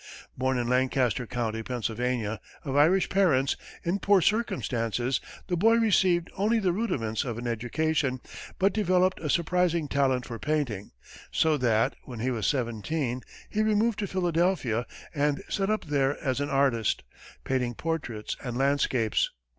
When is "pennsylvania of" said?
1.61-2.75